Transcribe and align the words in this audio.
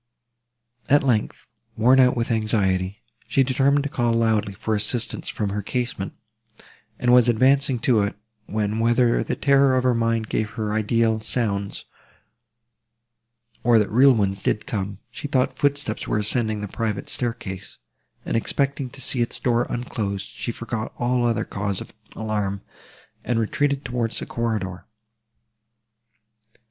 At 0.89 1.03
length, 1.03 1.45
worn 1.77 1.99
out 1.99 2.17
with 2.17 2.31
anxiety, 2.31 3.03
she 3.27 3.43
determined 3.43 3.83
to 3.83 3.89
call 3.89 4.13
loudly 4.13 4.53
for 4.55 4.73
assistance 4.73 5.29
from 5.29 5.51
her 5.51 5.61
casement, 5.61 6.13
and 6.97 7.13
was 7.13 7.29
advancing 7.29 7.77
to 7.81 8.01
it, 8.01 8.15
when, 8.47 8.79
whether 8.79 9.23
the 9.23 9.35
terror 9.35 9.77
of 9.77 9.83
her 9.83 9.93
mind 9.93 10.27
gave 10.27 10.49
her 10.57 10.73
ideal 10.73 11.19
sounds, 11.19 11.85
or 13.63 13.77
that 13.77 13.91
real 13.91 14.15
ones 14.15 14.41
did 14.41 14.65
come, 14.65 14.97
she 15.11 15.27
thought 15.27 15.59
footsteps 15.59 16.07
were 16.07 16.17
ascending 16.17 16.61
the 16.61 16.67
private 16.67 17.07
staircase; 17.07 17.77
and, 18.25 18.35
expecting 18.35 18.89
to 18.89 19.01
see 19.01 19.21
its 19.21 19.37
door 19.39 19.67
unclose, 19.69 20.23
she 20.23 20.51
forgot 20.51 20.91
all 20.97 21.23
other 21.23 21.45
cause 21.45 21.79
of 21.79 21.93
alarm, 22.15 22.63
and 23.23 23.37
retreated 23.39 23.85
towards 23.85 24.17
the 24.17 24.25
corridor. 24.25 24.83